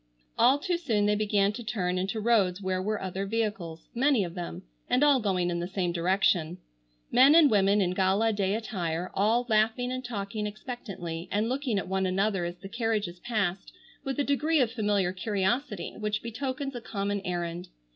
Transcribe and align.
All 0.35 0.57
too 0.57 0.77
soon 0.77 1.05
they 1.05 1.13
began 1.13 1.53
to 1.53 1.63
turn 1.63 1.99
into 1.99 2.19
roads 2.19 2.59
where 2.59 2.81
were 2.81 2.99
other 2.99 3.27
vehicles, 3.27 3.87
many 3.93 4.23
of 4.23 4.33
them, 4.33 4.63
and 4.89 5.03
all 5.03 5.19
going 5.19 5.51
in 5.51 5.59
the 5.59 5.67
same 5.67 5.91
direction. 5.91 6.57
Men 7.11 7.35
and 7.35 7.51
women 7.51 7.81
in 7.81 7.91
gala 7.91 8.33
day 8.33 8.55
attire 8.55 9.11
all 9.13 9.45
laughing 9.47 9.91
and 9.91 10.03
talking 10.03 10.47
expectantly 10.47 11.29
and 11.31 11.47
looking 11.49 11.77
at 11.77 11.87
one 11.87 12.07
another 12.07 12.45
as 12.45 12.55
the 12.57 12.67
carriages 12.67 13.19
passed 13.19 13.71
with 14.03 14.17
a 14.19 14.23
degree 14.23 14.59
of 14.59 14.71
familiar 14.71 15.13
curiosity 15.13 15.93
which 15.99 16.23
betokens 16.23 16.73
a 16.73 16.81
common 16.81 17.21
errand. 17.23 17.67